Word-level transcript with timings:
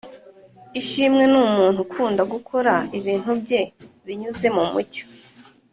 Ishimwe 0.79 1.23
ni 1.31 1.37
umuntu 1.45 1.77
ukunda 1.85 2.21
gukora 2.33 2.73
ibintu 2.97 3.31
bye 3.41 3.61
binyuze 4.05 4.47
mumucyo 4.55 5.03